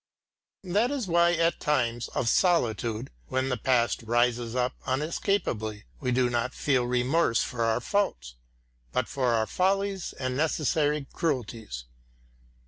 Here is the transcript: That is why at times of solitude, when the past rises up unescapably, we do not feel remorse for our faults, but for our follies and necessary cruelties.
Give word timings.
That 0.63 0.89
is 0.89 1.05
why 1.05 1.33
at 1.33 1.59
times 1.59 2.07
of 2.15 2.27
solitude, 2.27 3.11
when 3.27 3.49
the 3.49 3.55
past 3.55 4.01
rises 4.01 4.55
up 4.55 4.73
unescapably, 4.87 5.83
we 5.99 6.11
do 6.11 6.27
not 6.27 6.55
feel 6.55 6.85
remorse 6.87 7.43
for 7.43 7.65
our 7.65 7.79
faults, 7.81 8.33
but 8.91 9.07
for 9.07 9.35
our 9.35 9.45
follies 9.45 10.13
and 10.13 10.35
necessary 10.35 11.05
cruelties. 11.13 11.85